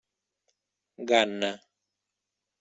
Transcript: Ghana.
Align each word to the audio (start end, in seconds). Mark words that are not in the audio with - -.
Ghana. 1.07 1.51